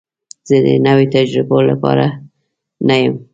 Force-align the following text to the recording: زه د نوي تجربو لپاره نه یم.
زه 0.47 0.55
د 0.65 0.67
نوي 0.87 1.05
تجربو 1.15 1.57
لپاره 1.69 2.05
نه 2.87 2.95
یم. 3.01 3.15